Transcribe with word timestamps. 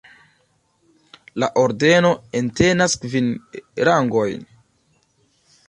La 1.43 1.49
ordeno 1.65 2.11
entenas 2.41 2.97
kvin 3.05 3.29
rangojn. 3.91 4.45